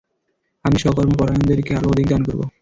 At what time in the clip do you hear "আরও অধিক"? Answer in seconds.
1.77-2.07